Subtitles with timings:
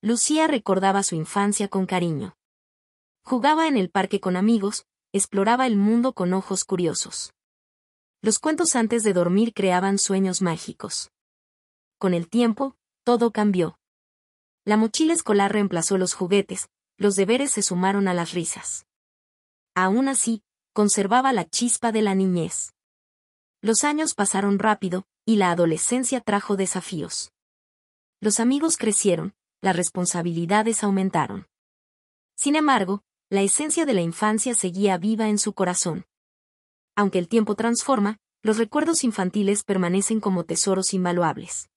[0.00, 2.36] Lucía recordaba su infancia con cariño.
[3.24, 7.34] Jugaba en el parque con amigos, exploraba el mundo con ojos curiosos.
[8.22, 11.10] Los cuentos antes de dormir creaban sueños mágicos.
[11.98, 13.80] Con el tiempo, todo cambió.
[14.64, 18.86] La mochila escolar reemplazó los juguetes, los deberes se sumaron a las risas.
[19.74, 22.72] Aún así, conservaba la chispa de la niñez.
[23.62, 27.32] Los años pasaron rápido, y la adolescencia trajo desafíos.
[28.20, 31.46] Los amigos crecieron, las responsabilidades aumentaron.
[32.36, 36.06] Sin embargo, la esencia de la infancia seguía viva en su corazón.
[36.96, 41.68] Aunque el tiempo transforma, los recuerdos infantiles permanecen como tesoros invaluables.